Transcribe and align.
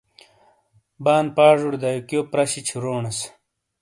بان 1.03 1.25
پاجوڑے 1.35 1.77
دیکیو 1.83 2.21
پرہ 2.31 2.45
شی 2.51 2.61
چھورونس 2.67 3.17